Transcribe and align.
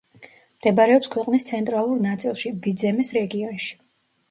მდებარეობს 0.61 1.09
ქვეყნის 1.17 1.45
ცენტრალურ 1.51 2.01
ნაწილში, 2.07 2.55
ვიძემეს 2.65 3.15
რეგიონში. 3.21 3.73